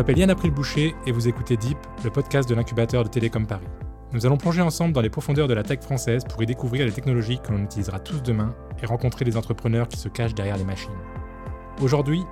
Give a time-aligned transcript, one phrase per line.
[0.00, 3.66] m'appelle Yann April Boucher et vous écoutez Deep, le podcast de l'incubateur de Télécom Paris.
[4.14, 6.90] Nous allons plonger ensemble dans les profondeurs de la tech française pour y découvrir les
[6.90, 10.64] technologies que l'on utilisera tous demain et rencontrer les entrepreneurs qui se cachent derrière les
[10.64, 10.90] machines.
[11.82, 12.22] Aujourd'hui,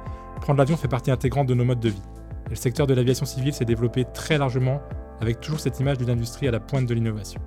[0.40, 2.02] prendre l'avion fait partie intégrante de nos modes de vie.
[2.46, 4.80] Et le secteur de l'aviation civile s'est développé très largement
[5.20, 7.42] avec toujours cette image d'une industrie à la pointe de l'innovation.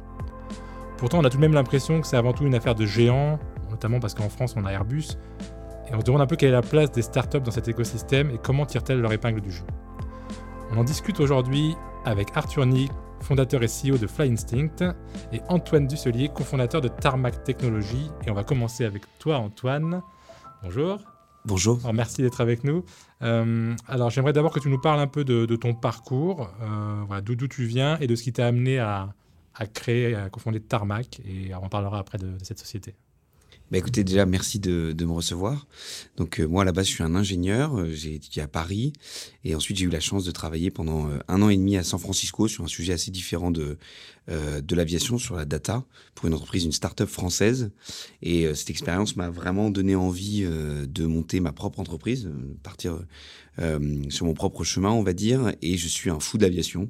[0.97, 3.39] Pourtant, on a tout de même l'impression que c'est avant tout une affaire de géants,
[3.71, 5.17] notamment parce qu'en France on a Airbus,
[5.89, 8.29] et on se demande un peu quelle est la place des startups dans cet écosystème
[8.29, 9.63] et comment tirent-elles leur épingle du jeu.
[10.73, 11.75] On en discute aujourd'hui
[12.05, 14.95] avec Arthur Nick, fondateur et CEO de Fly Instinct,
[15.33, 18.09] et Antoine Dusselier, cofondateur de Tarmac Technologies.
[18.25, 20.01] Et on va commencer avec toi, Antoine.
[20.63, 20.99] Bonjour.
[21.43, 21.77] Bonjour.
[21.93, 22.85] merci d'être avec nous.
[23.21, 27.35] Euh, alors, j'aimerais d'abord que tu nous parles un peu de, ton parcours, euh, d'où
[27.49, 29.13] tu viens et de ce qui t'a amené à,
[29.73, 31.19] créer, à confonder Tarmac.
[31.25, 32.95] Et on parlera après de cette société.
[33.71, 35.65] Bah écoutez, déjà, merci de, de me recevoir.
[36.17, 37.79] Donc, euh, moi, à la base, je suis un ingénieur.
[37.79, 38.91] Euh, j'ai étudié à Paris.
[39.45, 41.83] Et ensuite, j'ai eu la chance de travailler pendant euh, un an et demi à
[41.83, 43.77] San Francisco sur un sujet assez différent de,
[44.27, 47.71] de l'aviation, sur la data, pour une entreprise, une start-up française.
[48.21, 52.29] Et cette expérience m'a vraiment donné envie de monter ma propre entreprise,
[52.63, 52.99] partir
[54.09, 55.53] sur mon propre chemin, on va dire.
[55.61, 56.89] Et je suis un fou d'aviation,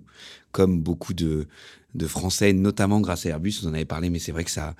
[0.51, 1.47] comme beaucoup de,
[1.95, 3.59] de Français, notamment grâce à Airbus.
[3.61, 4.75] Vous en avez parlé, mais c'est vrai que ça,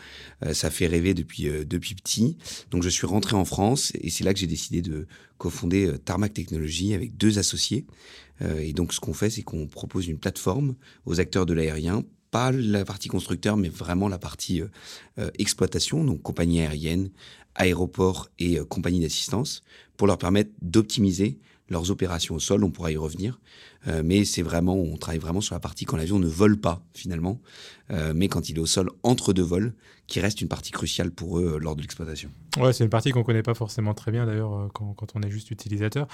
[0.46, 2.38] euh, ça fait rêver depuis, euh, depuis petit.
[2.72, 5.98] Donc, je suis rentré en France et c'est là que j'ai décidé de cofonder euh,
[5.98, 7.86] Tarmac Technologies avec deux associés.
[8.60, 12.52] et donc, ce qu'on fait, c'est qu'on propose une plateforme aux acteurs de l'aérien pas
[12.54, 14.62] la partie constructeur, mais vraiment la partie
[15.38, 17.10] exploitation, donc compagnie aérienne,
[17.56, 19.64] aéroport et compagnie d'assistance,
[19.98, 21.40] pour leur permettre d'optimiser
[21.72, 23.40] leurs opérations au sol, on pourra y revenir.
[23.88, 26.84] Euh, mais c'est vraiment, on travaille vraiment sur la partie quand l'avion ne vole pas
[26.94, 27.42] finalement,
[27.90, 29.74] euh, mais quand il est au sol entre deux vols,
[30.06, 32.30] qui reste une partie cruciale pour eux euh, lors de l'exploitation.
[32.58, 35.32] Ouais, c'est une partie qu'on connaît pas forcément très bien d'ailleurs quand, quand, on est
[35.32, 36.08] juste utilisateur.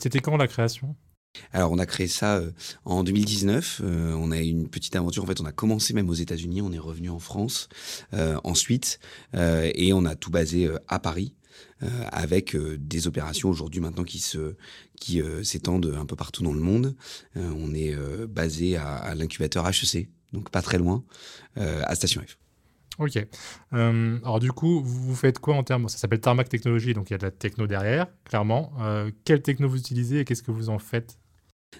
[0.00, 0.94] C'était quand la création?
[1.52, 2.42] Alors, on a créé ça
[2.84, 3.82] en 2019.
[3.84, 5.22] on a eu une petite aventure.
[5.22, 6.60] En fait, on a commencé même aux États-Unis.
[6.60, 7.68] On est revenu en France
[8.12, 8.98] ensuite.
[9.34, 11.34] et on a tout basé à Paris.
[11.82, 14.54] Euh, avec euh, des opérations aujourd'hui maintenant qui se
[14.96, 16.94] qui euh, s'étendent un peu partout dans le monde.
[17.36, 21.02] on est basé à, l'incubateur HEC, donc pas très loin,
[21.56, 22.36] à Station F.
[22.98, 23.26] Ok.
[23.72, 27.16] alors du coup, vous faites quoi en termes Ça s'appelle Tarmac Technologies, donc il y
[27.16, 28.72] a de la techno derrière, clairement.
[29.24, 31.18] quelle techno vous utilisez et qu'est-ce que vous en faites?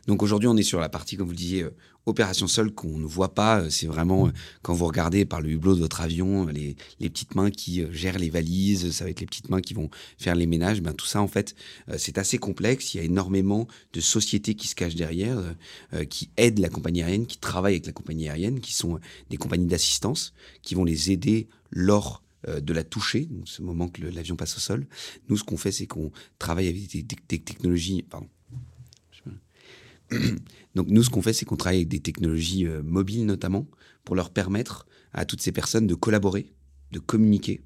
[0.06, 1.74] Donc aujourd'hui, on est sur la partie, comme vous le disiez, euh,
[2.06, 3.60] opération seule qu'on ne voit pas.
[3.60, 4.30] Euh, c'est vraiment euh,
[4.62, 8.30] quand vous regardez par le hublot de votre avion, les, petites mains qui gèrent les
[8.30, 10.80] valises, ça va être les petites mains qui vont faire les ménages.
[10.80, 11.54] Ben, tout ça, en fait,
[11.96, 12.94] c'est assez complexe.
[12.94, 15.38] Il y a énormément de sociétés qui se cachent derrière,
[16.08, 19.66] qui aident la compagnie aérienne, qui travaillent avec la compagnie aérienne, qui sont des compagnies
[19.66, 24.56] d'assistance, qui vont les aider lors de la toucher, donc ce moment que l'avion passe
[24.56, 24.86] au sol.
[25.28, 28.28] Nous, ce qu'on fait, c'est qu'on travaille avec des, des technologies, pardon,
[30.74, 33.66] Donc nous, ce qu'on fait, c'est qu'on travaille avec des technologies euh, mobiles notamment
[34.04, 36.52] pour leur permettre à toutes ces personnes de collaborer,
[36.92, 37.62] de communiquer,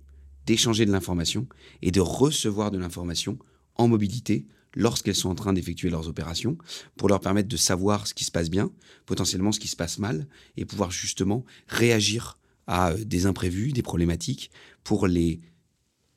[0.46, 1.46] d'échanger de l'information
[1.82, 3.38] et de recevoir de l'information
[3.76, 4.46] en mobilité
[4.76, 6.58] lorsqu'elles sont en train d'effectuer leurs opérations,
[6.96, 8.72] pour leur permettre de savoir ce qui se passe bien,
[9.06, 10.26] potentiellement ce qui se passe mal,
[10.56, 14.50] et pouvoir justement réagir à euh, des imprévus, des problématiques,
[14.82, 15.40] pour les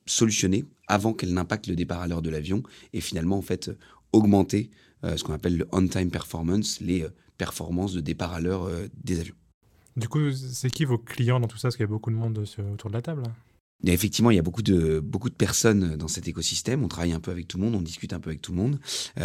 [0.05, 2.63] solutionner avant qu'elles n'impactent le départ à l'heure de l'avion,
[2.93, 3.71] et finalement en fait
[4.11, 4.71] augmenter
[5.03, 9.19] ce qu'on appelle le on-time performance, les euh, performances de départ à l'heure euh, des
[9.19, 9.35] avions.
[9.95, 11.67] Du coup, c'est qui vos clients dans tout ça?
[11.67, 12.37] Parce qu'il y a beaucoup de monde
[12.71, 13.23] autour de la table.
[13.83, 16.83] effectivement, il y a beaucoup de, beaucoup de personnes dans cet écosystème.
[16.83, 18.57] On travaille un peu avec tout le monde, on discute un peu avec tout le
[18.57, 18.79] monde.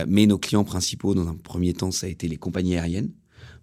[0.09, 3.11] mais nos clients principaux, dans un premier temps, ça a été les compagnies aériennes.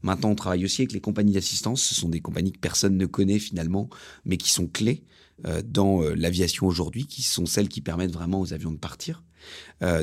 [0.04, 1.82] Maintenant, on travaille aussi avec les compagnies d'assistance.
[1.82, 3.90] Ce sont des compagnies que personne ne connaît finalement,
[4.24, 5.04] mais qui sont clés
[5.66, 9.24] dans l'aviation aujourd'hui, qui sont celles qui permettent vraiment aux avions de partir.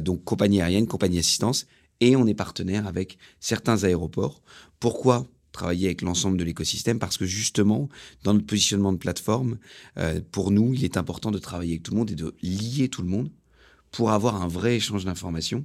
[0.00, 1.68] donc, compagnie aérienne, compagnie d'assistance
[2.00, 4.42] et on est partenaire avec certains aéroports.
[4.80, 6.98] Pourquoi travailler avec l'ensemble de l'écosystème?
[6.98, 7.88] Parce que justement,
[8.22, 9.58] dans notre positionnement de plateforme,
[9.98, 12.88] euh, pour nous, il est important de travailler avec tout le monde et de lier
[12.88, 13.30] tout le monde
[13.90, 15.64] pour avoir un vrai échange d'informations.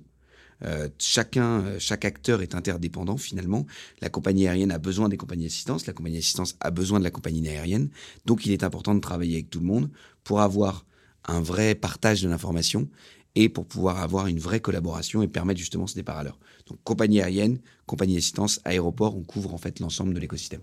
[0.64, 0.90] Euh,
[1.38, 3.66] euh, chaque acteur est interdépendant finalement.
[4.02, 7.12] La compagnie aérienne a besoin des compagnies d'assistance, la compagnie d'assistance a besoin de la
[7.12, 7.90] compagnie aérienne.
[8.26, 9.90] Donc il est important de travailler avec tout le monde
[10.24, 10.86] pour avoir
[11.26, 12.88] un vrai partage de l'information
[13.36, 16.40] et pour pouvoir avoir une vraie collaboration et permettre justement ce départ à l'heure.
[16.68, 20.62] Donc compagnie aérienne, compagnie d'assistance, aéroport, on couvre en fait l'ensemble de l'écosystème.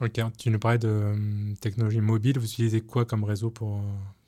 [0.00, 3.80] Ok, tu nous parlais de euh, technologie mobile, vous utilisez quoi comme réseau pour,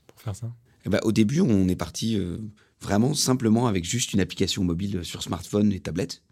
[0.07, 0.51] pour faire ça?
[0.87, 2.39] Eh ben, Au début, on est parti euh,
[2.81, 6.23] vraiment simplement avec juste une application mobile sur smartphone et tablette.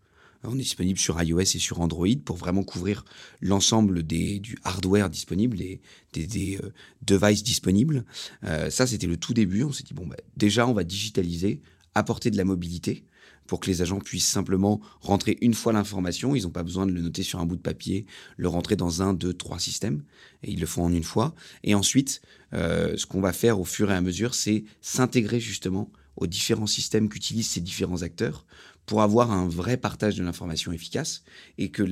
[0.45, 3.05] On est disponible sur iOS et sur Android pour vraiment couvrir
[3.41, 5.81] l'ensemble du hardware disponible, des,
[6.13, 6.73] des, euh,
[7.03, 8.05] devices disponibles.
[8.45, 9.63] Euh, ça, c'était le tout début.
[9.63, 11.61] On s'est dit, bon, bah, déjà, on va digitaliser
[11.95, 13.05] apporter de la mobilité
[13.47, 16.35] pour que les agents puissent simplement rentrer une fois l'information.
[16.35, 18.07] Ils n'ont pas besoin de le noter sur un bout de papier,
[18.37, 20.03] le rentrer dans un, deux, trois systèmes.
[20.43, 21.35] Et ils le font en une fois.
[21.63, 22.21] Et ensuite,
[22.53, 26.67] euh, ce qu'on va faire au fur et à mesure, c'est s'intégrer justement aux différents
[26.67, 28.47] systèmes qu'utilisent ces différents acteurs
[28.87, 31.25] pour avoir un vrai partage de l'information efficace
[31.59, 31.83] et que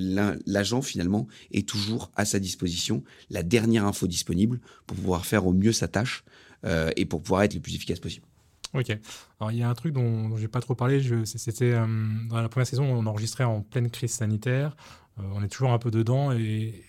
[0.46, 5.52] l'agent finalement ait toujours à sa disposition la dernière info disponible pour pouvoir faire au
[5.52, 6.24] mieux sa tâche
[6.64, 8.26] euh, et pour pouvoir être le plus efficace possible.
[8.72, 8.96] Ok.
[9.38, 11.02] Alors il y a un truc dont, je j'ai pas trop parlé.
[11.24, 11.86] C'était euh,
[12.28, 14.76] dans la première saison, on enregistrait en pleine crise sanitaire.
[15.18, 16.32] Euh, on est toujours un peu dedans.
[16.32, 16.82] Et,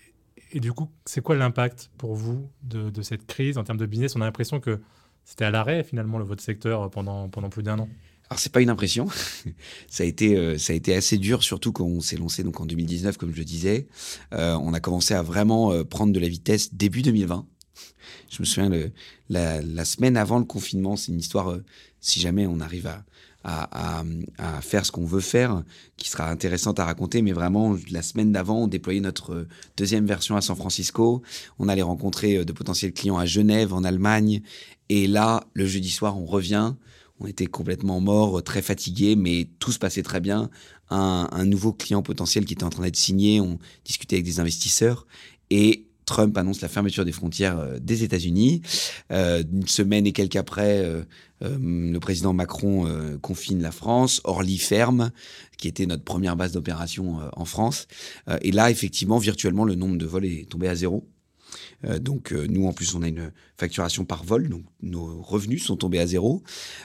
[0.52, 3.86] et du coup, c'est quoi l'impact pour vous de, de, cette crise en termes de
[3.86, 4.16] business?
[4.16, 4.80] On a l'impression que
[5.24, 7.88] c'était à l'arrêt finalement le votre secteur pendant pendant plus d'un an.
[8.28, 9.06] Alors c'est pas une impression,
[9.88, 12.60] ça a été euh, ça a été assez dur surtout quand on s'est lancé donc
[12.60, 13.86] en 2019 comme je le disais.
[14.32, 17.46] on a commencé à vraiment prendre de la vitesse début 2020.
[18.28, 18.92] Je me souviens, le,
[19.28, 21.64] la, semaine avant le confinement, c'est une histoire, euh,
[22.00, 23.04] si jamais on arrive à,
[23.44, 24.02] à,
[24.60, 25.62] faire ce qu'on veut faire,
[25.96, 30.04] qui sera intéressante à raconter, mais vraiment, la semaine d'avant, on déployait notre euh, deuxième
[30.04, 31.22] version à San Francisco.
[31.60, 34.42] On allait rencontrer euh, de potentiels clients à Genève, en Allemagne.
[34.88, 36.74] Et là, le jeudi soir, on revient.
[37.20, 40.50] On était complètement mort, très fatigué, mais tout se passait très bien.
[40.90, 44.40] Un, un nouveau client potentiel qui était en train d'être signé, on discutait avec des
[44.40, 45.06] investisseurs.
[45.50, 48.62] Et Trump annonce la fermeture des frontières euh, des États-Unis.
[49.10, 51.02] Euh, une semaine et quelques après, euh,
[51.40, 52.86] le président Macron
[53.20, 54.22] confine la France.
[54.24, 55.10] Orly ferme,
[55.58, 57.88] qui était notre première base d'opération en France.
[58.40, 61.06] et là, effectivement, virtuellement, le nombre de vols est tombé à zéro.
[62.00, 66.00] Donc nous, en plus, on a une facturation par vol, donc nos revenus sont tombés
[66.00, 66.42] à zéro.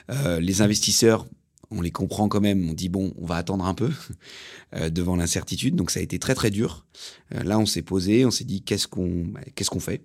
[0.08, 1.26] les investisseurs
[1.72, 2.68] on les comprend quand même.
[2.68, 3.90] On dit bon, on va attendre un peu
[4.74, 5.74] euh, devant l'incertitude.
[5.74, 6.86] Donc ça a été très très dur.
[7.34, 10.04] Euh, là, on s'est posé, on s'est dit qu'est-ce qu'on fait?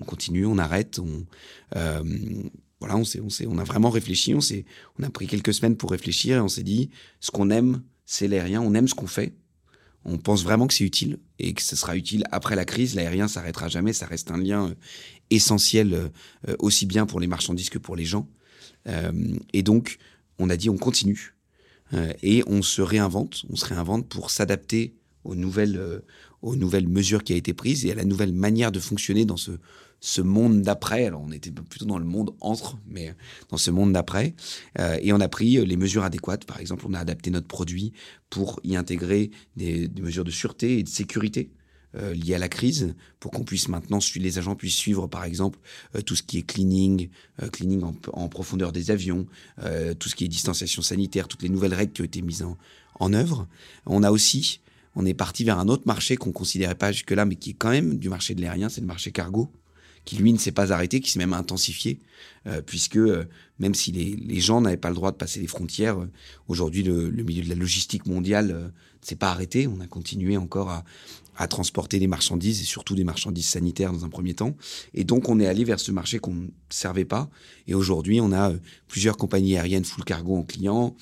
[0.00, 1.24] On continue, on arrête, on
[1.76, 2.02] euh,
[2.80, 4.34] voilà, on on on a vraiment réfléchi.
[4.34, 4.40] On
[4.98, 6.90] on a pris quelques semaines pour réfléchir et on s'est dit
[7.20, 8.60] ce qu'on aime, c'est l'aérien.
[8.60, 9.34] On aime ce qu'on fait.
[10.04, 12.94] On pense vraiment que c'est utile et que ce sera utile après la crise.
[12.94, 13.92] L'aérien s'arrêtera jamais.
[13.92, 14.74] Ça reste un lien
[15.30, 16.10] essentiel
[16.58, 18.28] aussi bien pour les marchandises que pour les gens.
[19.52, 19.98] et donc,
[20.38, 21.34] on a dit on continue
[21.92, 26.00] euh, et on se réinvente, on se réinvente pour s'adapter aux nouvelles, euh,
[26.42, 29.36] aux nouvelles mesures qui ont été prises et à la nouvelle manière de fonctionner dans
[29.36, 29.52] ce,
[30.04, 31.06] ce monde d'après.
[31.06, 33.14] Alors on était plutôt dans le monde entre, mais
[33.48, 34.34] dans ce monde d'après.
[34.78, 36.44] Euh, et on a pris les mesures adéquates.
[36.44, 37.94] Par exemple, on a adapté notre produit
[38.28, 41.50] pour y intégrer des mesures de sûreté et de sécurité.
[41.96, 45.60] Euh, liées à la crise pour qu'on puisse maintenant, les agents puissent suivre par exemple
[45.94, 47.08] euh, tout ce qui est cleaning,
[47.40, 49.26] euh, cleaning en, profondeur des avions,
[50.00, 52.58] tout ce qui est distanciation sanitaire, toutes les nouvelles règles qui ont été mises en,
[52.98, 53.46] en œuvre.
[53.86, 54.60] On a aussi,
[54.96, 57.70] on est parti vers un autre marché qu'on considérait pas jusque-là, mais qui est quand
[57.70, 59.52] même du marché de l'aérien, c'est le marché cargo
[60.04, 61.98] qui lui ne s'est pas arrêté, qui s'est même intensifié,
[62.66, 62.98] puisque
[63.58, 65.96] même si les, les gens n'avaient pas le droit de passer les frontières,
[66.46, 70.68] aujourd'hui le, milieu de la logistique mondiale ne s'est pas arrêté, on a continué encore
[70.68, 70.84] à,
[71.36, 74.56] à transporter des marchandises et surtout des marchandises sanitaires dans un premier temps.
[74.92, 77.28] Et donc on est allé vers ce marché qu'on ne servait pas.
[77.66, 78.58] Et aujourd'hui, on a euh,
[78.88, 80.94] plusieurs compagnies aériennes full cargo en client.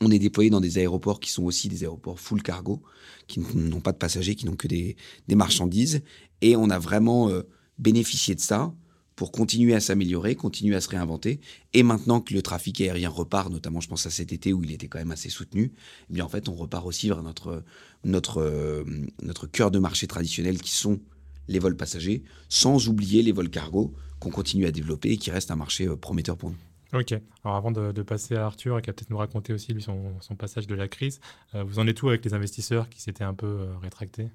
[0.00, 2.82] On est déployé dans des aéroports qui sont aussi des aéroports full cargo,
[3.26, 6.02] qui n'ont pas de passagers, qui n'ont que des, des, marchandises.
[6.40, 7.42] Et on a vraiment euh,
[7.78, 8.72] bénéficié de ça
[9.18, 11.40] pour continuer à s'améliorer, continuer à se réinventer.
[11.74, 14.70] Et maintenant que le trafic aérien repart, notamment je pense à cet été où il
[14.70, 15.72] était quand même assez soutenu,
[16.08, 17.64] eh bien en fait on repart aussi vers notre,
[18.04, 18.84] notre, euh,
[19.22, 21.00] notre cœur de marché traditionnel qui sont
[21.48, 25.50] les vols passagers, sans oublier les vols cargo qu'on continue à développer et qui reste
[25.50, 26.67] un marché euh, prometteur pour nous.
[26.94, 27.12] Ok.
[27.44, 30.74] Alors avant de, passer à Arthur, qui va peut-être nous raconter aussi son, passage de
[30.74, 31.20] la crise,
[31.54, 34.28] euh, vous en êtes où avec les investisseurs qui s'étaient un peu euh, rétractés?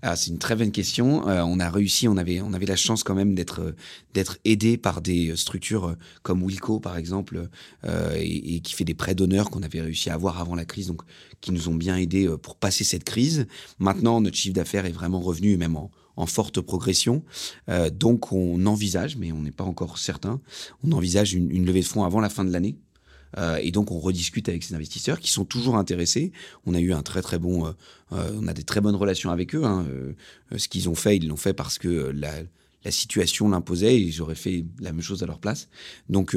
[0.00, 1.28] Ah, C'est une très bonne question.
[1.28, 3.74] Euh, on a réussi, on avait, on avait la chance quand même d'être
[4.14, 7.48] d'être aidé par des structures comme Wilco par exemple,
[7.84, 10.86] et, et, qui fait des prêts d'honneur qu'on avait réussi à avoir avant la crise,
[10.86, 11.02] donc
[11.40, 13.46] qui nous ont bien aidés pour passer cette crise.
[13.78, 17.22] Maintenant, notre chiffre d'affaires est vraiment revenu, même en, en forte progression.
[17.68, 20.40] Euh, donc on envisage, mais on n'est pas encore certain,
[20.82, 22.76] on envisage une, levée de fonds avant la fin de l'année.
[23.36, 26.32] Euh, et donc on rediscute avec ces investisseurs qui sont toujours intéressés.
[26.66, 27.72] On a eu un très très bon, euh,
[28.10, 29.64] on a des très bonnes relations avec eux.
[29.64, 29.86] Hein.
[30.56, 32.32] ce qu'ils ont fait, ils l'ont fait parce que la,
[32.84, 35.68] la situation l'imposait et j'aurais fait la même chose à leur place.
[36.08, 36.36] Donc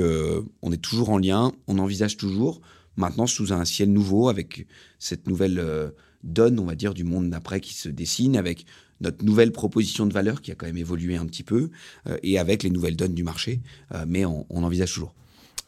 [0.61, 2.61] on est toujours en lien, on envisage toujours.
[2.97, 4.67] Maintenant sous un ciel nouveau avec
[4.99, 5.91] cette nouvelle
[6.23, 8.65] donne, on va dire, du monde d'après qui se dessine avec
[9.01, 11.69] notre nouvelle proposition de valeur qui a quand même évolué un petit peu
[12.07, 13.61] euh, et avec les nouvelles donnes du marché,
[13.93, 15.13] euh, mais on, envisage toujours.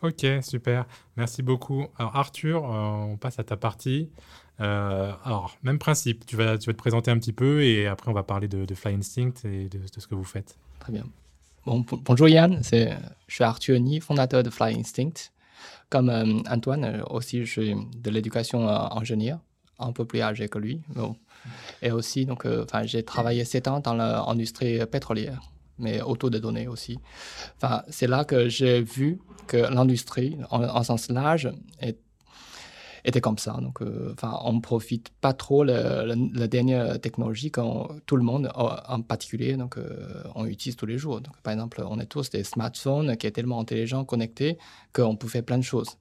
[0.02, 0.86] Ok, super.
[1.18, 1.88] Merci beaucoup.
[1.98, 4.10] Alors Arthur, euh, on passe à ta partie.
[4.60, 8.14] alors, même principe, tu vas, tu vas te présenter un petit peu et après on
[8.14, 10.58] va parler de, Fly Instinct et de, ce que vous faites.
[10.80, 11.04] Très bien.
[11.66, 12.96] Bon, bonjour Yann, je
[13.28, 15.32] suis Arthur Ni, fondateur de Fly Instinct.
[15.90, 16.10] Comme
[16.50, 19.40] Antoine, aussi, je suis de l'éducation ingénieur,
[19.80, 20.82] un peu plus âgé que lui.
[21.82, 25.42] Et aussi, donc, enfin, j'ai travaillé sept ans dans l'industrie pétrolière
[25.80, 27.00] mais autour des données aussi.
[27.90, 31.52] C'est là que j'ai vu que l'industrie, en, sens large,
[33.06, 33.58] était comme ça.
[33.62, 35.74] Donc, euh, enfin, on ne profite pas trop de
[36.34, 40.98] la dernière technologie quand tout le monde, en particulier, donc, euh, on utilise tous les
[40.98, 41.20] jours.
[41.22, 44.58] Donc, par exemple, on est tous des smartphones qui sont tellement intelligents, connectés,
[44.94, 45.98] qu'on peut faire plein de choses.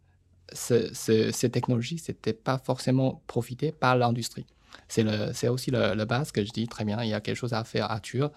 [0.53, 4.47] ces technologies, ce n'était pas forcément profité par l'industrie.
[4.89, 7.65] C'est aussi le, base que je dis très bien, il y a quelque chose à
[7.65, 8.31] faire à Tur.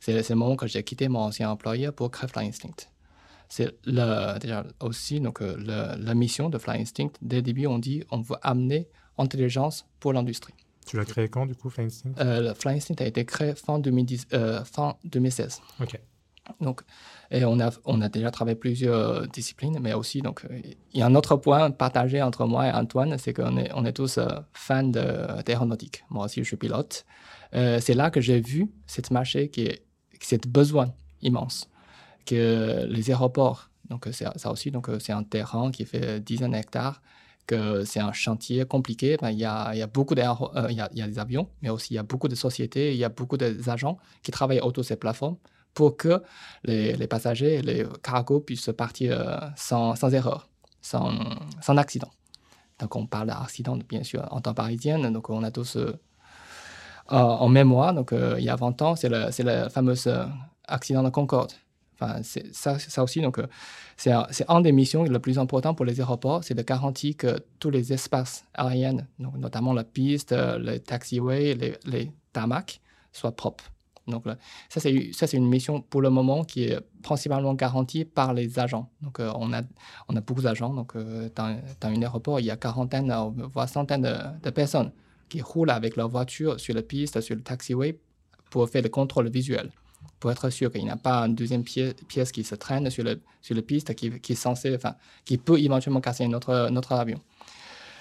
[0.00, 2.88] C'est le moment que j'ai quitté mon ancien employeur pour créer Fly Instinct.
[3.48, 7.12] C'est déjà aussi donc, euh, la mission de Fly Instinct.
[7.20, 10.54] Dès le début, on dit on veut amener intelligence pour l'industrie.
[10.86, 12.14] Tu l'as créé quand, du coup, Fly Instinct?
[12.18, 15.60] Euh, Fly Instinct a été créé fin, 2010, euh, fin 2016.
[15.80, 16.00] OK.
[16.60, 16.82] Donc,
[17.30, 20.44] et on a, on a déjà travaillé plusieurs disciplines, mais aussi, donc,
[20.92, 23.84] il y a un autre point partagé entre moi et Antoine, c'est qu'on est, on
[23.84, 26.04] est tous euh, fans d'aéronautique.
[26.10, 27.04] Moi aussi, je suis pilote.
[27.54, 29.70] Euh, c'est là que j'ai vu cette marché qui
[30.20, 31.68] cette besoin immense,
[32.26, 37.02] que les aéroports, donc ça aussi, donc c'est un terrain qui fait dizaines d'hectares,
[37.46, 39.16] que c'est un chantier compliqué.
[39.20, 41.70] Ben, il, y a, y a, beaucoup euh, y a, y a des avions, mais
[41.70, 44.82] aussi il y a beaucoup de sociétés, il y a beaucoup d'agents qui travaillent autour
[44.82, 45.36] de ces plateformes
[45.74, 46.22] pour que
[46.64, 50.48] les, passagers et les cargos puissent partir euh, sans, erreur,
[50.80, 51.10] sans,
[51.76, 52.10] accident.
[52.78, 55.10] Donc on parle d'accident, bien sûr, en temps parisien.
[55.10, 55.92] Donc on a tous euh,
[57.08, 59.94] en mémoire, donc euh, il y a 20 ans, c'est le, fameux
[60.66, 61.52] accident de Concorde.
[61.94, 63.40] Enfin, ça, aussi, donc
[63.96, 64.12] c'est
[64.48, 67.92] un, des missions les plus importantes pour les aéroports, c'est de garantir que tous les
[67.92, 72.12] espaces aériens, donc notamment la piste, les taxiways, les, les
[73.12, 73.64] soient propres.
[74.06, 74.24] Donc
[74.68, 78.90] ça, c'est une mission pour le moment qui est principalement garantie par les agents.
[79.00, 79.62] Donc euh, on, a,
[80.08, 80.74] on a beaucoup d'agents.
[80.74, 84.02] Donc euh, dans, dans, un aéroport, il y a quarantaine, euh, voire centaines
[84.42, 84.92] de, personnes
[85.28, 87.98] qui roulent avec leur voiture sur la piste, sur le taxiway
[88.50, 89.70] pour faire le contrôle visuel,
[90.20, 93.20] pour être sûr qu'il n'y a pas une deuxième pièce, qui se traîne sur, le,
[93.40, 94.94] sur la piste qui, est censé, enfin,
[95.24, 97.20] qui peut éventuellement casser notre, notre avion.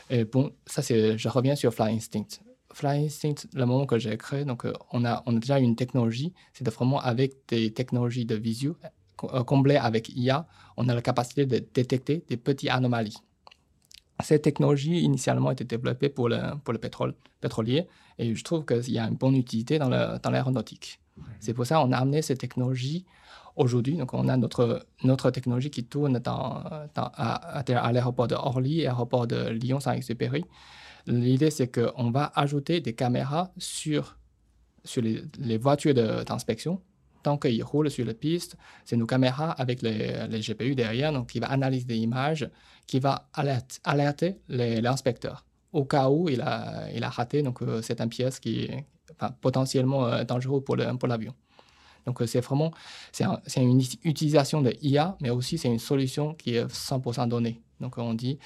[0.10, 2.42] Et bon, ça c'est, je reviens sur Fly Instinct.
[2.74, 6.34] Fly Instinct, le moment que j'ai créé, donc euh, on, a, a déjà une technologie,
[6.54, 8.74] c'est vraiment avec des technologies de visu
[9.24, 10.48] euh, comblées avec IA,
[10.78, 13.18] on a la capacité de détecter des petites anomalies.
[14.22, 16.38] Cette technologie initialement été développée pour le,
[16.80, 17.88] pétrole, pétrolier
[18.20, 21.00] et je trouve qu'il y a une bonne utilité dans l'aéronautique.
[21.40, 23.06] C'est pour ça qu'on a amené cette technologie
[23.56, 23.98] aujourd'hui.
[23.98, 26.64] Donc, on a notre, technologie qui tourne dans,
[26.96, 30.46] à, à, l'aéroport de Orly, l'aéroport de Lyon-Saint-Exupéry.
[31.08, 34.18] L'idée, c'est qu'on va ajouter des caméras sur,
[34.84, 36.82] sur les, voitures d'inspection.
[37.24, 41.30] Tant qu'ils roulent sur la piste, c'est nos caméras avec les, les, GPU derrière, donc
[41.30, 42.50] qui va analyser des images,
[42.88, 43.30] qui va
[43.84, 47.42] alerter l'inspecteur au cas où il a, il a raté.
[47.44, 48.86] Donc, euh, c'est une pièce qui est
[49.42, 51.34] potentiellement euh, dangereuse pour l'avion.
[52.06, 52.72] donc, euh, c'est vraiment
[53.12, 57.62] c'est une utilisation de IA, mais aussi c'est une solution qui est 100% donnée.
[57.80, 58.40] Donc, on dit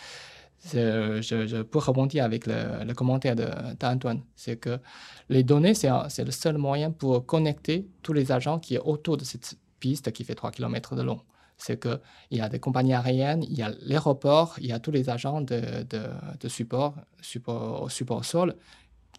[0.73, 4.21] je, je, peux rebondir avec le, commentaire d'Antoine.
[4.35, 4.79] C'est que
[5.29, 9.23] les données, c'est le seul moyen pour connecter tous les agents qui sont autour de
[9.23, 11.21] cette piste qui fait 3 km de long.
[11.57, 11.99] C'est qu'il
[12.31, 15.41] y a des compagnies aériennes, il y a l'aéroport, il y a tous les agents
[15.41, 15.85] de,
[16.47, 18.55] support, support, support sol.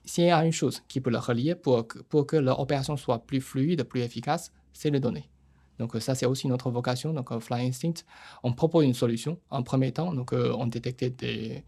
[0.05, 3.21] S'il y a une chose qui peut le relier pour, pour que leur opération soit
[3.21, 5.29] plus fluide, plus efficace, c'est les données.
[5.78, 7.12] Donc ça, c'est aussi notre vocation.
[7.12, 8.04] Donc Fly Instinct,
[8.42, 9.38] on propose une solution.
[9.50, 11.64] En premier temps, donc, euh, on détectait des,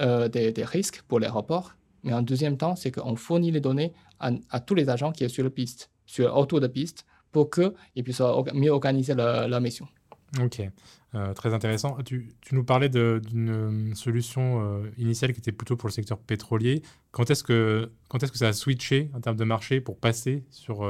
[0.00, 1.74] euh, risques pour l'aéroport.
[2.04, 5.34] Mais en deuxième temps, c'est qu'on fournit les données à, tous les agents qui sont
[5.34, 8.22] sur la piste, autour de la piste, pour qu'ils puissent
[8.54, 9.88] mieux organiser leur, mission.
[10.40, 10.62] Ok,
[11.14, 11.96] euh, très intéressant.
[12.04, 16.82] Tu, nous parlais d'une solution initiale qui était plutôt pour le secteur pétrolier.
[17.10, 17.90] Quand est-ce que
[18.34, 20.84] ça a switché en termes de marché pour passer sur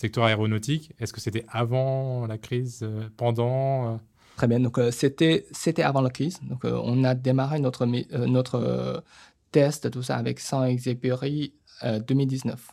[0.00, 0.92] secteur aéronautique.
[0.98, 3.96] Est-ce que c'était avant la crise, euh, pendant euh?
[4.36, 4.60] Très bien.
[4.60, 6.40] Donc, euh, c'était, c'était avant la crise.
[6.42, 9.04] Donc, on a démarré notre, notre
[9.52, 12.70] test, tout ça, avec 100 exécuries 2019.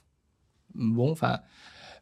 [0.75, 1.39] Bon, enfin,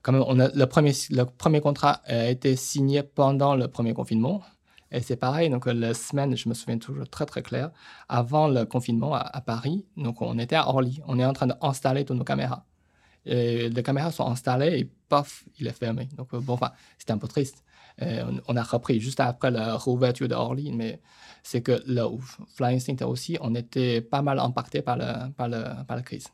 [0.03, 3.93] quand même, on a, le, premier, le premier contrat a été signé pendant le premier
[3.95, 4.43] confinement.
[4.91, 7.71] Et c'est pareil, donc la semaine, je me souviens toujours très très clair,
[8.07, 11.47] avant le confinement à, à Paris, donc on était à Orly, on est en train
[11.47, 12.65] d'installer toutes nos caméras.
[13.25, 16.07] Et les caméras sont installées et paf, il est fermé.
[16.17, 17.63] Donc, euh, bon, enfin, c'était un peu triste.
[17.99, 21.01] on, a repris juste après la réouverture de Orly, mais
[21.43, 25.47] c'est que là où Fly Instinct aussi, on était pas mal impacté par, le, par,
[25.47, 26.27] le, par la crise.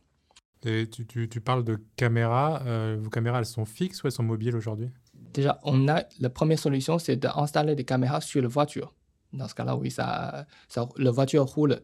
[0.64, 2.62] Et tu, tu, tu parles de caméras.
[2.66, 4.90] Euh, vos caméras, elles sont fixes ou elles sont mobiles aujourd'hui?
[5.14, 8.94] Déjà, on a la première solution, c'est d'installer des caméras sur la voiture.
[9.34, 11.82] Dans ce cas-là, oui, ça, ça, la voiture roule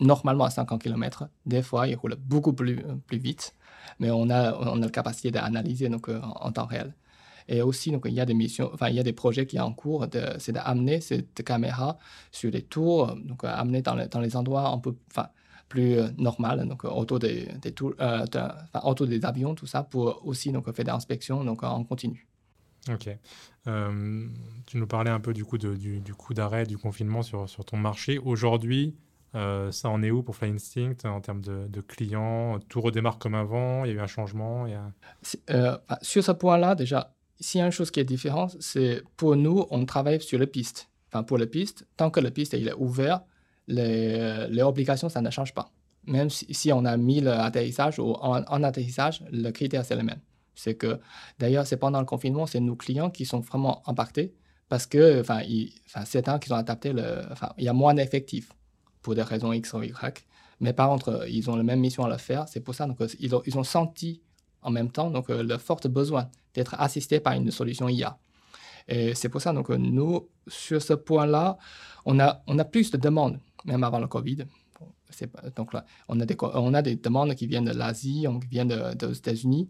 [0.00, 1.28] normalement à 50 km.
[1.46, 3.54] Des fois, il roule beaucoup plus, plus vite,
[3.98, 6.94] mais on a, on a la capacité d'analyser donc, en, temps réel.
[7.50, 9.56] Et aussi, donc, il y a des missions, enfin, il y a des projets qui
[9.56, 10.06] sont en cours,
[10.38, 11.98] c'est d'amener cette caméra
[12.30, 15.28] sur les tours, donc amener dans dans les endroits un peu, enfin,
[15.68, 18.24] plus euh, normal, donc euh, autour des, des, tours, euh,
[18.82, 22.26] autour des avions, tout ça, pour aussi donc, faire des inspections donc, en continu.
[22.90, 23.10] Ok.
[24.66, 27.48] tu nous parlais un peu du coup, de, du, du coup d'arrêt, du confinement sur,
[27.48, 28.18] sur ton marché.
[28.18, 28.94] Aujourd'hui,
[29.70, 32.58] ça en est où pour Fly Instinct en termes de, clients?
[32.68, 35.80] Tout redémarre comme avant Il y a eu un changement il y a...
[36.02, 39.66] Sur ce point-là, déjà, s'il y a une chose qui est différente, c'est pour nous,
[39.70, 40.88] on travaille sur les pistes.
[41.08, 43.24] Enfin, pour les pistes, tant que la piste il est ouverte,
[43.68, 45.70] les, obligations, ça ne change pas.
[46.06, 50.20] Même si, on a mis l'atterrissage ou en, atterrissage, le critère, c'est le même.
[50.54, 50.98] C'est que,
[51.38, 54.34] d'ailleurs, c'est pendant le confinement, c'est nos clients qui sont vraiment impactés
[54.68, 55.40] parce que, enfin,
[56.04, 56.92] c'est un qui ont adapté,
[57.58, 58.50] il y a moins d'effectifs
[59.02, 60.26] pour des raisons X ou Y.
[60.60, 62.48] Mais par contre, ils ont la même mission à le faire.
[62.48, 64.22] C'est pour ça, donc, ont, ils ont senti
[64.62, 68.18] en même temps donc, le fort besoin d'être assistés par une solution IA.
[68.88, 71.58] Et c'est pour ça, donc, nous, sur ce point-là,
[72.04, 74.44] on a, on a plus de demandes même avant le Covid.
[75.56, 78.94] donc là, on a, des, on a des demandes qui viennent de l'Asie, qui viennent
[78.94, 79.68] des États-Unis.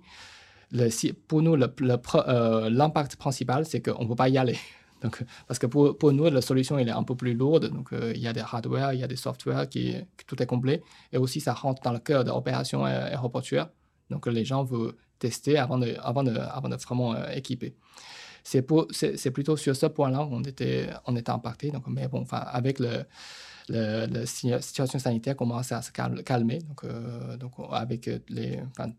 [1.26, 4.56] pour nous, euh, l'impact principal, c'est qu'on ne peut pas y aller.
[5.02, 7.70] Donc, parce que pour, nous, la solution elle est un peu plus lourde.
[7.70, 9.94] Donc, euh, il y a des hardware, il y a des software, qui,
[10.26, 10.82] tout est complet.
[11.12, 13.68] Et aussi, ça rentre dans le cœur de l'opération aéroportuaire.
[14.10, 17.76] Donc, les gens veulent tester avant de, vraiment euh, équiper.
[18.42, 21.70] C'est, plutôt sur ce point-là qu'on était, on était.
[21.70, 22.78] Donc, mais bon, avec
[23.68, 26.60] la situation sanitaire commence à se calmer.
[26.60, 27.36] Donc, euh,
[27.72, 28.10] avec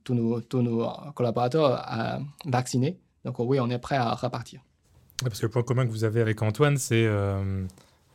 [0.03, 2.99] tous, nos, tous nos collaborateurs à vacciner.
[3.25, 4.61] Donc oui, on est prêt à repartir.
[5.23, 7.65] Parce que le point commun que vous avez avec Antoine, c'est euh,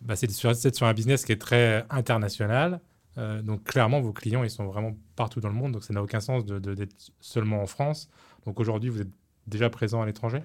[0.02, 2.80] bah, sur, sur, un business qui est très international.
[3.16, 5.73] Euh, donc clairement, vos clients, ils sont vraiment partout dans le monde.
[5.73, 6.88] Donc ça n'a aucun sens d'être de,
[7.21, 8.08] seulement en France.
[8.47, 9.10] Donc aujourd'hui, vous êtes
[9.47, 10.43] déjà présent à l'étranger?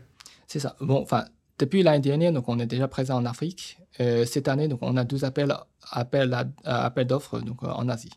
[0.47, 0.75] C'est ça.
[0.81, 1.25] Bon, enfin,
[1.57, 3.79] depuis l'année dernière, donc, on est déjà présent en Afrique.
[3.97, 5.53] cette année, donc, on a deux appels,
[5.91, 8.11] appels, appels d'offres en Asie.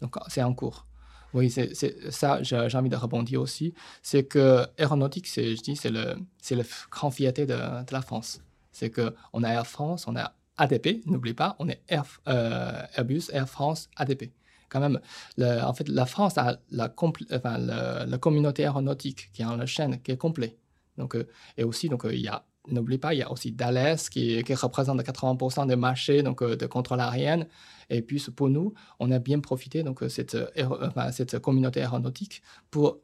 [0.00, 0.86] Donc, c'est en cours.
[1.34, 1.74] Oui, c'est,
[2.10, 3.74] ça, j'ai, envie de rebondir aussi.
[4.02, 8.42] C'est que aéronautique, c'est, je dis, c'est le, c'est le grand fierté de, la France.
[8.70, 11.82] C'est qu'on a Air France, on a ADP, n'oublie pas, on est
[12.28, 14.30] euh, Airbus, Air France, ADP.
[14.68, 15.00] Quand même,
[15.38, 16.94] en fait, la France a la,
[17.32, 20.56] enfin, la communauté aéronautique qui est en chaîne, qui est complète.
[20.98, 23.52] Donc, euh, et aussi, donc, euh, il y a n'oublie pas, il y a aussi
[23.52, 27.46] Dallas qui, représente 80% des marchés donc, euh, de contrôle aérien.
[27.90, 32.42] Et puis pour nous, on a bien profité donc euh, cette, euh, cette communauté aéronautique
[32.70, 32.98] pour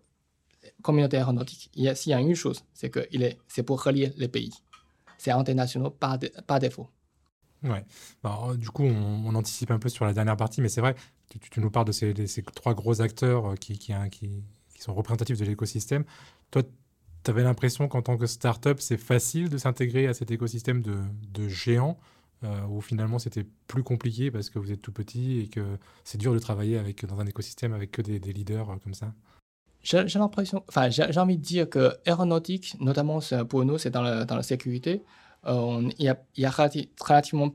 [0.83, 1.71] communauté aéronautique.
[1.95, 4.53] S'il y a une chose, c'est que il est, c'est pour relier les pays.
[5.19, 6.89] C'est international par, par défaut.
[7.65, 7.85] Ouais.
[8.23, 10.95] Bah, du coup, on, anticipe un peu sur la dernière partie, mais c'est vrai,
[11.29, 15.39] tu, tu, nous parles de ces, trois gros acteurs qui, qui, qui, qui sont représentatifs
[15.39, 16.05] de l'écosystème.
[16.53, 16.63] Toi,
[17.25, 21.49] tu avais l'impression qu'en tant que startup, c'est facile de s'intégrer à cet écosystème de,
[21.49, 21.99] géants,
[22.45, 26.19] euh, ou finalement c'était plus compliqué parce que vous êtes tout petit et que c'est
[26.19, 29.13] dur de travailler avec, dans un écosystème avec que des, leaders euh, comme ça?
[29.83, 34.43] J'ai l'impression, enfin, j'ai envie de dire que aéronautique, notamment pour nous, c'est dans la,
[34.43, 35.03] sécurité,
[35.47, 36.51] euh, il y, a,
[37.01, 37.55] relativement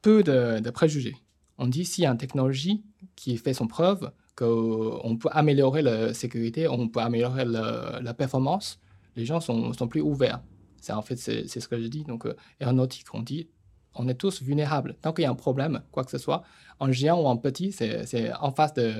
[0.00, 1.16] peu de, préjugés.
[1.58, 2.84] On dit s'il y a une technologie
[3.16, 8.78] qui fait son preuve, qu'on peut améliorer la sécurité, on peut améliorer la performance,
[9.16, 10.40] les gens sont, sont plus ouverts.
[10.80, 12.04] C'est en fait c'est ce que je dis.
[12.04, 13.48] Donc euh, aéronautique, on dit,
[13.94, 14.96] on est tous vulnérables.
[15.02, 16.42] Tant qu'il y a un problème, quoi que ce soit,
[16.78, 18.92] en géant ou en petit, c'est en face de,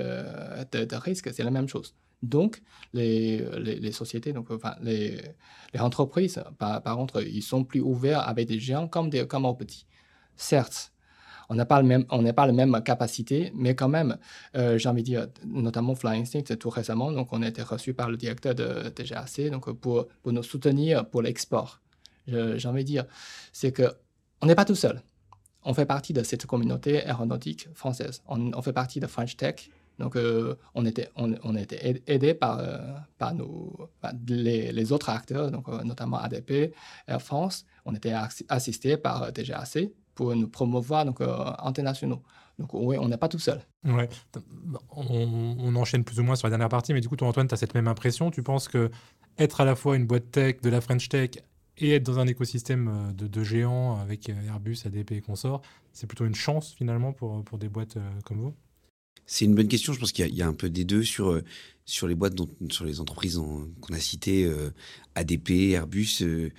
[0.71, 1.95] de, risque, c'est la même chose.
[2.23, 5.21] Donc, les, les, sociétés, donc, enfin, les,
[5.73, 9.53] les entreprises, par, contre, ils sont plus ouverts avec des géants comme, des, comme en
[9.53, 9.85] petit.
[10.35, 10.91] Certes,
[11.49, 14.17] on n'a pas, le même, on pas la même capacité, mais quand même,
[14.55, 17.93] euh, j'ai envie de dire, notamment Flying Instinct, tout récemment, donc on a été reçu
[17.93, 21.81] par le directeur de TGAC donc pour, pour nous soutenir pour l'export.
[22.27, 23.05] J'ai envie de dire,
[23.53, 25.01] c'est qu'on n'est pas tout seul.
[25.63, 28.21] On fait partie de cette communauté aéronautique française.
[28.27, 29.69] On, fait partie de French Tech.
[29.97, 32.77] Donc, euh, on était, on, on était aidé par, euh,
[33.17, 33.89] par, nos,
[34.27, 36.73] les, les, autres acteurs, donc, notamment ADP,
[37.07, 37.65] Air France.
[37.85, 38.13] On était
[38.49, 42.21] assisté par TGAC pour nous promouvoir donc, euh, internationaux.
[42.57, 43.61] Donc on n'est pas tout seul.
[43.85, 44.09] Ouais.
[44.89, 47.53] On, enchaîne plus ou moins sur la dernière partie, mais du coup, toi, Antoine, tu
[47.53, 48.31] as cette même impression.
[48.31, 48.89] Tu penses que
[49.37, 51.29] être à la fois une boîte tech, de la French Tech,
[51.77, 55.61] et être dans un écosystème euh, de, de géants avec euh, Airbus, ADP et consorts,
[55.93, 58.53] c'est plutôt une chance finalement pour, pour des boîtes comme vous?
[59.29, 59.91] C'est une bonne question.
[59.91, 61.43] Je pense qu'il y, a un peu des deux sur, euh,
[61.85, 63.39] sur les boîtes, dont, sur les entreprises
[63.81, 64.71] qu'on a citées, euh,
[65.15, 66.49] ADP, Airbus, euh,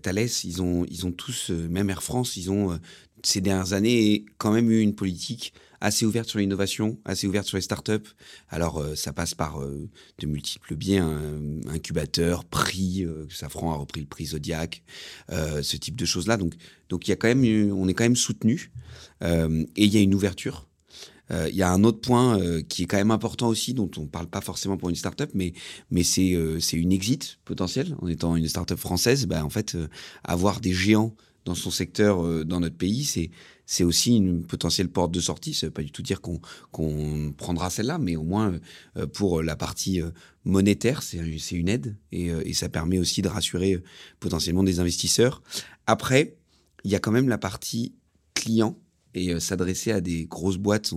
[0.00, 0.30] Thales.
[0.44, 2.80] Ils ont, ils ont tous, même Air France, ils ont
[3.22, 7.58] ces dernières années quand même eu une politique assez ouverte sur l'innovation, assez ouverte sur
[7.58, 8.14] les startups.
[8.48, 11.20] Alors, ça passe par de multiples biais, hein,
[11.68, 14.82] incubateurs, prix, Safran a repris le prix Zodiac,
[15.30, 16.38] ce type de choses-là.
[16.38, 16.54] Donc,
[16.88, 18.72] donc il y a quand même, on est quand même soutenu
[19.22, 20.66] et il y a une ouverture.
[21.30, 23.90] Euh, il y a un autre point euh, qui est quand même important aussi, dont
[23.96, 25.52] on ne parle pas forcément pour une startup, mais,
[25.90, 27.96] mais c'est euh, c'est une exit potentielle.
[28.00, 29.76] En étant une startup française, bah, en fait,
[30.22, 33.30] avoir des géants dans son secteur dans notre pays, c'est
[33.66, 35.54] c'est aussi une potentielle porte de sortie.
[35.54, 36.40] Ça ne veut pas du tout dire qu'on
[36.72, 38.58] qu'on prendra celle-là, mais au moins
[39.12, 40.00] pour la partie
[40.44, 41.18] monétaire, c'est
[41.52, 43.82] une aide et, et, ça permet aussi de rassurer
[44.20, 45.42] potentiellement des investisseurs.
[45.86, 46.36] Après,
[46.84, 47.94] il y a quand même la partie
[48.32, 48.78] client
[49.14, 50.92] et euh, s'adresser à des grosses boîtes,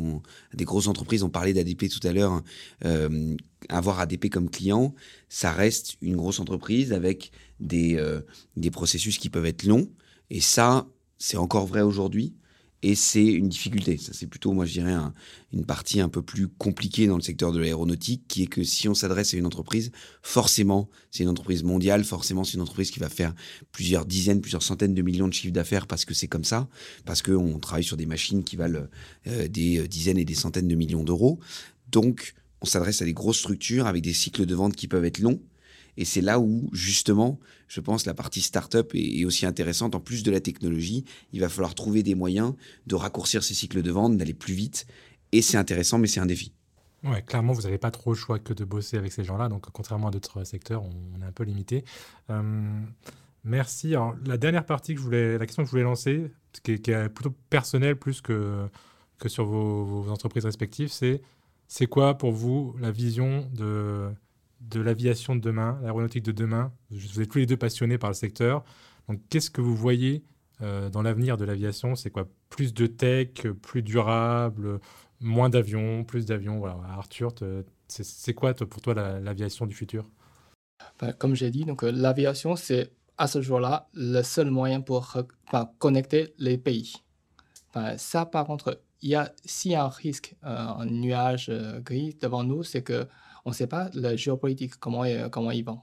[0.53, 1.23] à des grosses entreprises.
[1.23, 2.31] On parlait d'ADP tout à l'heure.
[2.31, 2.43] Hein.
[2.85, 3.35] Euh,
[3.69, 4.93] avoir ADP comme client,
[5.29, 8.21] ça reste une grosse entreprise avec des, euh,
[8.55, 9.89] des processus qui peuvent être longs.
[10.29, 12.33] Et ça, c'est encore vrai aujourd'hui
[12.83, 13.97] et c'est une difficulté.
[13.97, 14.95] C'est plutôt, moi, je dirais,
[15.51, 18.87] une partie un peu plus compliquée dans le secteur de l'aéronautique, qui est que si
[18.87, 22.99] on s'adresse à une entreprise, forcément, c'est une entreprise mondiale, forcément, c'est une entreprise qui
[22.99, 23.33] va faire
[23.71, 26.67] plusieurs dizaines, plusieurs centaines de millions de chiffres d'affaires parce que c'est comme ça,
[27.05, 28.87] parce qu'on travaille sur des machines qui valent
[29.25, 31.39] euh, des dizaines et des centaines de millions d'euros.
[31.91, 35.19] Donc, on s'adresse à des grosses structures avec des cycles de vente qui peuvent être
[35.19, 35.41] longs
[35.97, 39.95] et c'est là où, justement, je pense, la partie startup est, aussi intéressante.
[39.95, 42.53] En plus de la technologie, il va falloir trouver des moyens
[42.85, 44.85] de raccourcir ces cycles de vente, d'aller plus vite.
[45.31, 46.53] Et c'est intéressant, mais c'est un défi.
[47.03, 49.49] Ouais, clairement, vous n'avez pas trop le choix que de bosser avec ces gens-là.
[49.49, 51.83] Donc, contrairement à d'autres secteurs, on, est un peu limité.
[52.29, 52.79] Euh,
[53.43, 53.95] merci.
[54.25, 56.31] La dernière partie que je voulais, la question que je voulais lancer,
[56.63, 58.67] qui est, plutôt personnelle plus que,
[59.19, 61.21] que sur vos entreprises respectives, c'est
[61.67, 64.09] c'est quoi pour vous la vision de
[64.61, 66.71] de l'aviation de demain, l'aéronautique de demain.
[66.89, 68.63] Vous êtes tous les deux passionnés par le secteur.
[69.07, 70.23] Donc, qu'est-ce que vous voyez
[70.61, 71.95] euh, dans l'avenir de l'aviation?
[71.95, 72.27] C'est quoi?
[72.49, 74.79] Plus de tech, plus durable,
[75.19, 76.65] moins d'avions, plus d'avions?
[76.65, 77.33] Arthur,
[77.87, 80.09] c'est quoi pour toi l'aviation du futur?
[80.99, 85.17] Ben, Comme j'ai dit, donc euh, l'aviation, c'est à ce jour-là le seul moyen pour
[85.79, 86.93] connecter les pays.
[87.97, 89.33] ça, par contre, il y a,
[89.75, 91.51] a un risque, euh, un nuage
[91.83, 93.07] gris devant nous, c'est que
[93.47, 95.79] on ne sait pas la géopolitique, comment, comment ils vont.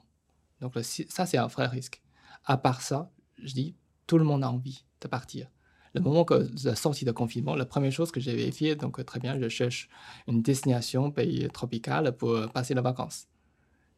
[0.61, 2.03] Donc ça, c'est un vrai risque.
[2.45, 3.11] À part ça,
[3.43, 3.75] je dis,
[4.07, 5.51] tout le monde a envie de partir.
[5.95, 9.19] Le moment que la sortie de confinement, la première chose que j'ai vérifiée, donc très
[9.19, 9.89] bien, je cherche
[10.27, 13.29] une destination, pays tropical pour passer les vacances.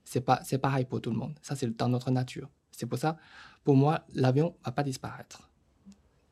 [0.04, 1.36] C'est pas, c'est pareil pour tout le monde.
[1.42, 2.48] Ça, c'est dans notre nature.
[2.70, 3.16] C'est pour ça,
[3.64, 5.50] pour moi, l'avion va pas disparaître.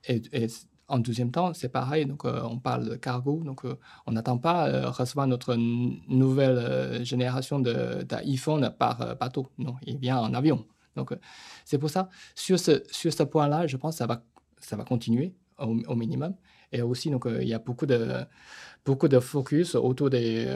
[0.07, 0.23] Et
[0.89, 4.39] en deuxième temps, c'est pareil, donc euh, on parle de cargo, donc euh, on n'attend
[4.39, 10.67] pas euh, recevoir notre nouvelle génération d'iPhone par bateau, non, il vient en avion.
[10.97, 11.13] Donc
[11.65, 14.05] c'est pour ça, sur ce, point-là, je pense que
[14.61, 16.35] ça va, continuer au, minimum.
[16.71, 20.55] Et aussi, donc, il y a beaucoup de, focus autour des,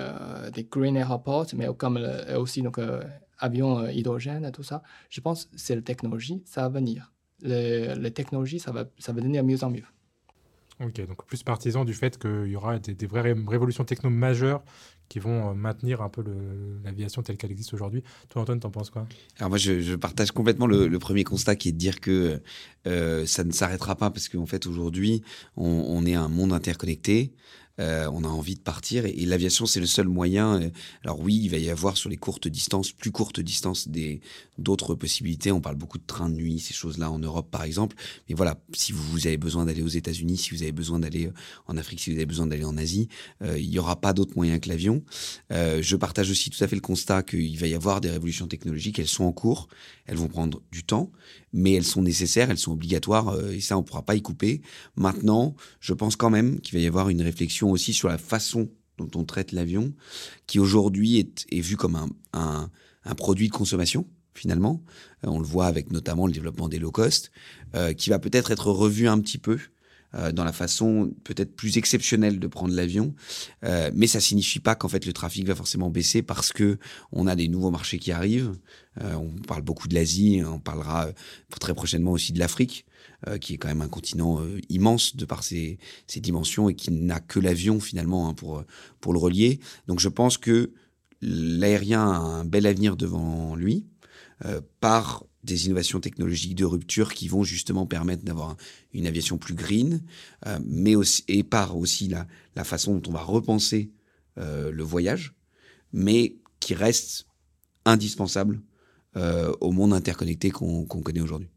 [0.52, 1.98] des green airports, mais comme
[2.36, 2.78] aussi donc,
[3.38, 4.82] avions hydrogène et tout ça.
[5.10, 7.12] Je pense que c'est la technologie, ça va venir.
[7.40, 9.84] Les, les technologies, ça va, ça va devenir mieux en mieux.
[10.80, 14.62] Ok, donc plus partisan du fait qu'il y aura des, vraies révolutions techno majeures
[15.08, 16.22] qui vont euh, maintenir un peu
[16.84, 18.04] l'aviation telle qu'elle existe aujourd'hui.
[18.28, 19.06] Toi, Antoine, t'en penses quoi?
[19.38, 22.40] Alors moi, je, partage complètement le, premier constat qui est de dire que
[22.86, 25.22] euh, ça ne s'arrêtera pas parce qu'en fait, aujourd'hui,
[25.56, 27.32] on, on, est un monde interconnecté.
[27.80, 30.60] Euh, on a envie de partir et, l'aviation c'est le seul moyen.
[30.60, 30.70] Euh,
[31.04, 34.20] alors oui, il va y avoir sur les courtes distances, plus courtes distances, des
[34.58, 35.52] d'autres possibilités.
[35.52, 37.96] On parle beaucoup de trains de nuit, ces choses-là en Europe par exemple.
[38.28, 41.32] Mais voilà, si vous, avez besoin d'aller aux États-Unis, si vous avez besoin d'aller euh,
[41.66, 43.08] en Afrique, si vous avez besoin d'aller en Asie,
[43.56, 45.02] il n'y aura pas d'autre moyen que l'avion.
[45.50, 48.98] je partage aussi tout à fait le constat qu'il va y avoir des révolutions technologiques.
[48.98, 49.68] Elles sont en cours,
[50.08, 51.12] elles vont prendre du temps,
[51.52, 54.62] mais elles sont nécessaires, elles sont obligatoires et ça on ne pourra pas y couper.
[54.96, 58.68] Maintenant, je pense quand même qu'il va y avoir une réflexion aussi sur la façon
[58.98, 59.94] dont on traite l'avion,
[60.46, 62.70] qui aujourd'hui est, vu comme un,
[63.16, 64.82] produit de consommation, finalement.
[65.24, 67.30] Euh, on le voit avec notamment le développement des low cost,
[67.74, 69.58] euh, qui va peut-être être revu un petit peu
[70.14, 73.14] euh, dans la façon peut-être plus exceptionnelle de prendre l'avion,
[73.94, 76.78] mais ça signifie pas qu'en fait le trafic va forcément baisser parce que
[77.12, 78.52] on a des nouveaux marchés qui arrivent.
[79.00, 81.08] on parle beaucoup de l'Asie, on parlera
[81.60, 82.86] très prochainement aussi de l'Afrique.
[83.26, 85.80] Euh, qui est quand même un continent euh, immense de par ses,
[86.18, 88.62] dimensions et qui n'a que l'avion finalement hein, pour,
[89.00, 89.58] pour le relier.
[89.88, 90.72] Donc je pense que
[91.20, 93.88] l'aérien a un bel avenir devant lui
[94.44, 98.56] euh, par des innovations technologiques de rupture qui vont justement permettre d'avoir
[98.92, 100.02] une aviation plus green,
[100.64, 103.90] mais aussi, et par aussi la, façon dont on va repenser
[104.36, 105.34] le voyage,
[105.92, 107.26] mais qui reste
[107.84, 108.60] indispensable
[109.14, 111.48] au monde interconnecté qu'on connaît aujourd'hui.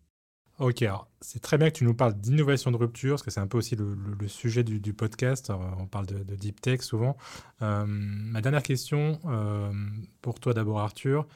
[0.62, 3.40] Ok, alors c'est très bien que tu nous parles d'innovation de rupture, parce que c'est
[3.40, 5.52] un peu aussi le, sujet du, podcast.
[5.80, 7.18] on parle de, deep tech souvent.
[7.64, 9.72] Euh, ma dernière question, euh,
[10.22, 11.28] pour toi d'abord Arthur,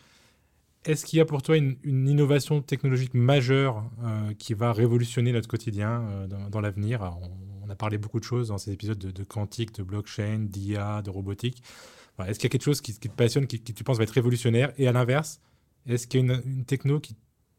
[0.86, 5.48] est-ce qu'il y a pour toi une, innovation technologique majeure euh, qui va révolutionner notre
[5.48, 7.18] quotidien dans, l'avenir?
[7.64, 11.10] On, a parlé beaucoup de choses dans ces épisodes de, quantique, de blockchain, d'IA, de
[11.10, 11.64] robotique.
[12.20, 14.72] est-ce qu'il y a quelque chose qui, te passionne, qui, tu penses va être révolutionnaire?
[14.78, 15.42] Et à l'inverse,
[15.88, 17.02] est-ce qu'il y a une, techno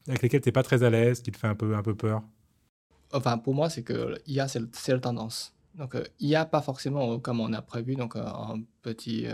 [0.08, 1.94] avec lesquels tu n'es pas très à l'aise, qui te fait un peu, un peu
[1.94, 2.22] peur?
[3.12, 5.54] Enfin, pour moi, c'est que l'IA, c'est la tendance.
[5.76, 8.62] Donc, euh, il n'y a pas forcément, euh, comme on a prévu, donc, euh, un
[8.82, 9.26] petit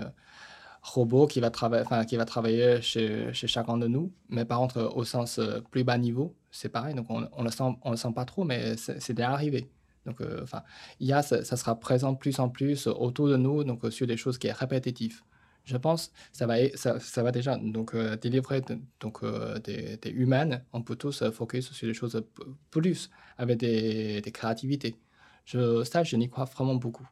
[0.83, 4.13] robot qui va, travailler, qui va travailler chez, chez, chacun de nous.
[4.29, 5.41] Mais par contre, au sens
[5.71, 6.95] plus bas niveau, c'est pareil.
[6.95, 9.71] Donc, on ne le, sent, on le sent pas trop, mais c'est déjà arrivé.
[10.07, 10.63] Donc, enfin,
[11.01, 14.39] IA, ça, ça, sera présent plus en plus autour de nous, donc sur des choses
[14.39, 15.23] qui sont répétitives
[15.65, 18.63] je pense, ça va, ça, ça va déjà donc, euh, délivrer
[19.01, 20.65] donc, euh, des, des, humaines.
[20.73, 22.23] On peut tous focus sur des choses
[22.71, 24.97] plus, avec des, des créativités.
[25.45, 27.09] Je, ça, je n'y crois vraiment beaucoup.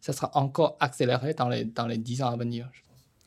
[0.00, 2.70] ça sera encore accéléré dans les, dans les 10 ans à venir.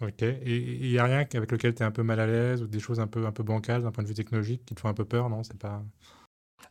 [0.01, 0.23] Ok.
[0.23, 2.67] Et il n'y a rien avec lequel tu es un peu mal à l'aise ou
[2.67, 4.89] des choses un peu, un peu bancales d'un point de vue technologique qui te font
[4.89, 5.43] un peu peur, non?
[5.43, 5.83] C'est pas.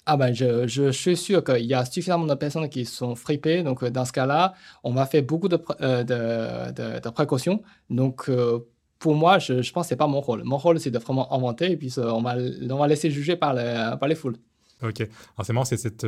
[0.07, 3.63] Ah ben, je, je, suis sûr qu'il y a suffisamment de personnes qui sont fripées.
[3.63, 6.03] Donc, euh, dans ce cas-là, on va faire beaucoup de, euh,
[6.73, 7.63] de, de, précautions.
[7.91, 8.59] Donc, euh,
[8.99, 10.43] pour moi, je, je pense que ce n'est pas mon rôle.
[10.45, 13.55] Mon rôle, c'est de vraiment inventer et puis on va, on va laisser juger par,
[13.55, 14.37] les, par les foules.
[14.83, 15.01] Ok.
[15.01, 16.07] Alors, c'est marrant, c'est cette,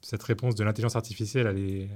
[0.00, 1.88] cette réponse de l'intelligence artificielle, elle est,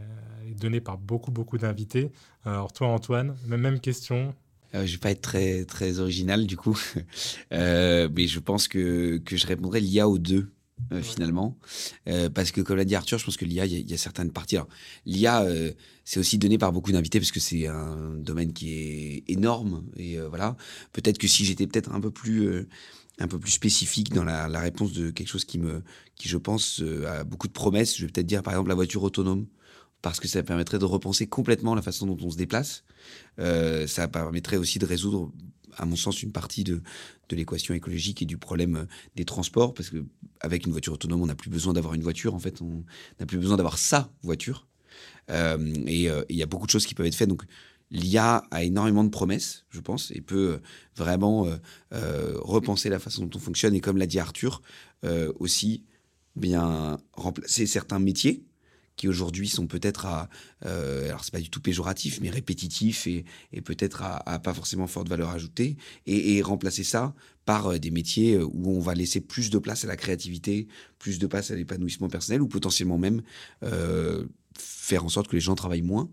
[0.55, 2.11] donnée par beaucoup, beaucoup d'invités.
[2.45, 4.35] Alors, toi, Antoine, même, même question.
[4.73, 6.79] Je ne vais pas être très, très original du coup,
[7.51, 10.51] mais je pense que, que je répondrai l'IA aux deux.
[10.93, 11.59] Euh, finalement.
[12.07, 14.31] Euh, parce que, comme l'a dit Arthur, je pense que l'IA, il y, a certaines
[14.31, 14.59] parties.
[15.07, 15.73] L'IA, euh,
[16.05, 19.85] c'est aussi donné par beaucoup d'invités parce que c'est un domaine qui est énorme.
[19.97, 20.55] Et voilà.
[20.93, 22.69] Peut-être que si j'étais peut-être un peu plus.
[23.19, 25.83] un peu plus spécifique dans la, la, réponse de quelque chose qui me,
[26.15, 27.97] qui je pense a beaucoup de promesses.
[27.97, 29.47] Je vais peut-être dire par exemple la voiture autonome
[30.09, 32.85] parce que ça permettrait de repenser complètement la façon dont on se déplace.
[33.38, 35.33] ça permettrait aussi de résoudre
[35.77, 36.83] à mon sens, une partie de,
[37.31, 38.85] l'équation écologique et du problème euh,
[39.16, 40.05] des transports, parce que
[40.40, 42.85] avec une voiture autonome, on n'a plus besoin d'avoir une voiture, en fait, on
[43.21, 44.66] n'a plus besoin d'avoir sa voiture.
[45.31, 47.29] Euh, et euh, il y a beaucoup de choses qui peuvent être faites.
[47.29, 47.42] Donc,
[47.90, 50.61] l'IA a énormément de promesses, je pense, et peut
[50.97, 51.47] vraiment
[51.92, 53.75] repenser la façon dont on fonctionne.
[53.77, 54.61] Et comme l'a dit Arthur,
[55.38, 55.85] aussi
[56.35, 58.42] bien remplacer certains métiers
[58.97, 60.29] qui aujourd'hui sont peut-être à,
[60.65, 64.87] euh, alors c'est pas du tout péjoratif, mais répétitif et, et peut-être à, pas forcément
[64.87, 69.21] forte valeur ajoutée, et, remplacer ça par euh, des métiers euh, où on va laisser
[69.21, 70.67] plus de place à la créativité,
[70.99, 73.23] plus de place à l'épanouissement personnel, ou potentiellement même
[73.63, 74.25] euh,
[74.59, 76.09] faire en sorte que les gens travaillent moins.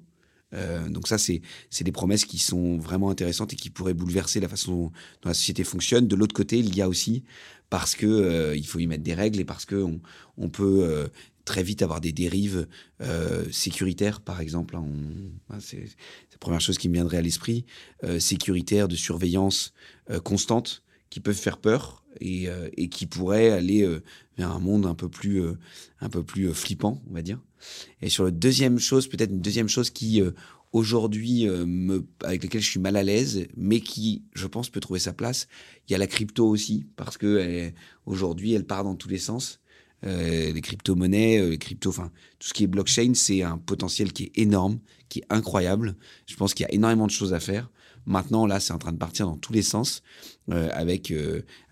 [0.90, 1.42] donc ça, c'est
[1.82, 4.92] des promesses qui sont vraiment intéressantes et qui pourraient bouleverser la façon
[5.22, 6.08] dont la société fonctionne.
[6.08, 7.24] De l'autre côté, il y a aussi
[7.72, 10.00] parce que il faut y mettre des règles et parce que on,
[10.38, 11.10] on peut
[11.46, 12.68] très vite avoir des dérives
[13.02, 14.76] euh, sécuritaires, par exemple.
[14.76, 15.84] Hein, c'est
[16.32, 17.66] la première chose qui me viendrait à l'esprit.
[18.04, 19.74] Euh, sécuritaire, de surveillance
[20.10, 23.88] euh, constante, qui peuvent faire peur et, et qui pourraient aller
[24.38, 25.44] vers un monde un peu plus,
[26.00, 27.40] un peu plus flippant, on va dire.
[28.02, 30.24] Et sur la deuxième chose, peut-être une deuxième chose qui
[30.72, 31.48] aujourd'hui
[32.24, 35.48] avec laquelle je suis mal à l'aise, mais qui, je pense, peut trouver sa place.
[35.88, 37.72] Il y a la crypto aussi, parce que
[38.08, 39.62] aujourd'hui, elle part dans tous les sens.
[40.06, 44.12] Euh, les crypto-monnaies, euh, les crypto, enfin tout ce qui est blockchain, c'est un potentiel
[44.12, 45.96] qui est énorme, qui est incroyable.
[46.26, 47.70] Je pense qu'il y a énormément de choses à faire.
[48.06, 50.04] Maintenant, là, c'est en train de partir dans tous les sens,
[50.52, 51.14] euh, avec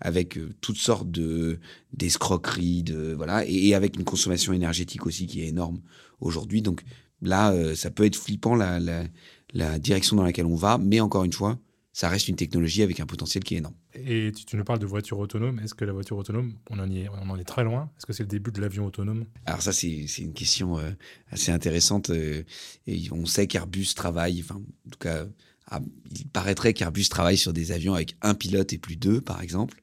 [0.00, 1.60] avec toutes sortes de
[1.92, 5.82] d'escroqueries, de voilà, et, avec une consommation énergétique aussi qui est énorme
[6.20, 6.62] aujourd'hui.
[6.62, 6.82] Donc
[7.20, 9.04] là, ça peut être flippant la, la,
[9.52, 11.58] la direction dans laquelle on va, mais encore une fois,
[11.92, 13.74] ça reste une technologie avec un potentiel qui est énorme.
[13.94, 15.58] Et tu, nous parles de voiture autonome.
[15.60, 17.90] Est-ce que la voiture autonome, on en, est, on en est très loin?
[17.98, 19.26] Est-ce que c'est le début de l'avion autonome?
[19.44, 20.90] Alors ça, c'est une question euh,
[21.30, 22.08] assez intéressante.
[22.08, 22.44] Euh,
[22.86, 24.54] et on sait qu'Airbus travaille, enfin,
[24.86, 25.26] en tout cas,
[25.70, 29.42] ah, il paraîtrait qu'Airbus travaille sur des avions avec un pilote et plus deux, par
[29.42, 29.82] exemple.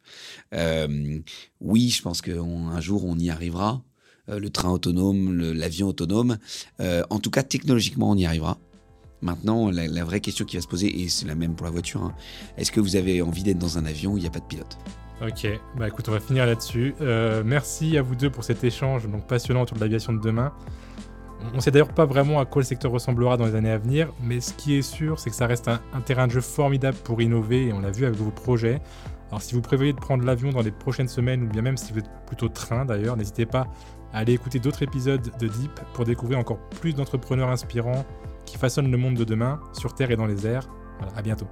[0.55, 1.19] Euh,
[1.61, 3.83] oui, je pense qu'un jour, on y arrivera.
[4.27, 6.39] le train autonome, l'avion autonome.
[6.79, 8.57] en tout cas, technologiquement, on y arrivera.
[9.21, 12.03] Maintenant, la, vraie question qui va se poser, et c'est la même pour la voiture,
[12.03, 12.13] hein,
[12.57, 14.45] est-ce que vous avez envie d'être dans un avion où il n'y a pas de
[14.45, 14.77] pilote?
[15.21, 16.95] Ok, bah écoute, on va finir là-dessus.
[17.01, 20.53] Euh, merci à vous deux pour cet échange passionnant autour de l'aviation de demain.
[21.53, 23.77] On ne sait d'ailleurs pas vraiment à quoi le secteur ressemblera dans les années à
[23.77, 26.41] venir, mais ce qui est sûr, c'est que ça reste un, un terrain de jeu
[26.41, 28.81] formidable pour innover, et on l'a vu avec vos projets.
[29.29, 31.93] Alors si vous prévoyez de prendre l'avion dans les prochaines semaines, ou bien même si
[31.93, 33.67] vous êtes plutôt train d'ailleurs, n'hésitez pas
[34.11, 38.05] à aller écouter d'autres épisodes de Deep pour découvrir encore plus d'entrepreneurs inspirants
[38.49, 40.67] qui façonnent le monde de demain, sur Terre et dans les airs.
[40.99, 41.47] Voilà, à bientôt.